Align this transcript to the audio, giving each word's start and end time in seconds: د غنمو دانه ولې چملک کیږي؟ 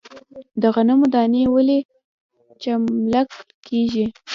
د 0.61 0.63
غنمو 0.75 1.07
دانه 1.13 1.41
ولې 1.55 1.79
چملک 2.61 3.29
کیږي؟ 3.65 4.05